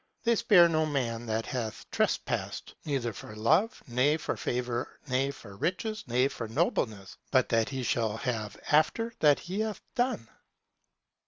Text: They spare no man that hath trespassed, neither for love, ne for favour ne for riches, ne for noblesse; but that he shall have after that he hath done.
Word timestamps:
They 0.23 0.35
spare 0.35 0.67
no 0.67 0.87
man 0.87 1.27
that 1.27 1.45
hath 1.45 1.85
trespassed, 1.91 2.73
neither 2.85 3.13
for 3.13 3.35
love, 3.35 3.83
ne 3.85 4.17
for 4.17 4.35
favour 4.35 4.99
ne 5.07 5.29
for 5.29 5.55
riches, 5.55 6.03
ne 6.07 6.27
for 6.27 6.47
noblesse; 6.47 7.17
but 7.29 7.49
that 7.49 7.69
he 7.69 7.83
shall 7.83 8.17
have 8.17 8.57
after 8.71 9.13
that 9.19 9.37
he 9.41 9.59
hath 9.59 9.79
done. 9.93 10.27